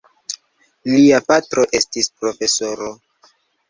Lia 0.93 1.21
patro 1.29 1.69
estis 1.83 2.13
profesoro. 2.19 2.95